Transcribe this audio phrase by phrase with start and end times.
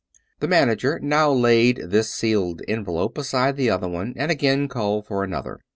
[0.39, 5.23] The manager now laid this sealed envelope beside the other one and again called for
[5.23, 5.59] another.